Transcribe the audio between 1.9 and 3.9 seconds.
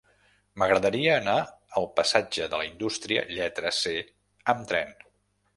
passatge de la Indústria lletra